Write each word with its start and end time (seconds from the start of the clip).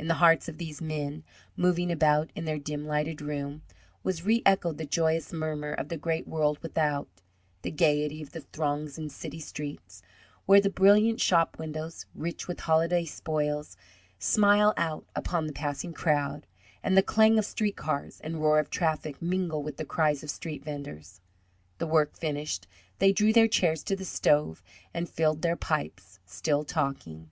In 0.00 0.08
the 0.08 0.14
hearts 0.14 0.48
of 0.48 0.58
these 0.58 0.82
men, 0.82 1.22
moving 1.56 1.92
about 1.92 2.32
in 2.34 2.44
their 2.44 2.58
dim 2.58 2.88
lighted 2.88 3.22
room, 3.22 3.62
was 4.02 4.22
reechoed 4.24 4.78
the 4.78 4.84
joyous 4.84 5.32
murmur 5.32 5.70
of 5.72 5.88
the 5.90 5.96
great 5.96 6.26
world 6.26 6.58
without: 6.60 7.06
the 7.62 7.70
gayety 7.70 8.20
of 8.20 8.32
the 8.32 8.40
throngs 8.40 8.98
in 8.98 9.08
city 9.10 9.38
streets, 9.38 10.02
where 10.44 10.60
the 10.60 10.70
brilliant 10.70 11.20
shop 11.20 11.56
windows, 11.56 12.06
rich 12.16 12.48
with 12.48 12.58
holiday 12.58 13.04
spoils, 13.04 13.76
smile 14.18 14.74
out 14.76 15.06
upon 15.14 15.46
the 15.46 15.52
passing 15.52 15.92
crowd, 15.92 16.48
and 16.82 16.96
the 16.96 17.00
clang 17.00 17.38
of 17.38 17.44
street 17.44 17.76
cars 17.76 18.20
and 18.24 18.40
roar 18.42 18.58
of 18.58 18.70
traffic 18.70 19.22
mingle 19.22 19.62
with 19.62 19.76
the 19.76 19.84
cries 19.84 20.24
of 20.24 20.30
street 20.30 20.64
venders. 20.64 21.20
The 21.78 21.86
work 21.86 22.16
finished, 22.16 22.66
they 22.98 23.12
drew 23.12 23.32
their 23.32 23.46
chairs 23.46 23.84
to 23.84 23.94
the 23.94 24.04
stove, 24.04 24.64
and 24.92 25.08
filled 25.08 25.42
their 25.42 25.54
pipes, 25.54 26.18
still 26.26 26.64
talking. 26.64 27.30